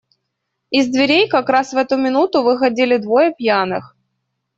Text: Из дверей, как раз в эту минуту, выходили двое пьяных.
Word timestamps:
Из 0.71 0.87
дверей, 0.87 1.29
как 1.29 1.47
раз 1.49 1.73
в 1.73 1.77
эту 1.77 1.95
минуту, 1.95 2.41
выходили 2.41 2.97
двое 2.97 3.35
пьяных. 3.35 3.95